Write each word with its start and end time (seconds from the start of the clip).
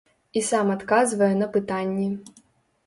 І 0.39 0.41
сам 0.49 0.71
адказвае 0.77 1.31
на 1.43 1.51
пытанні. 1.59 2.11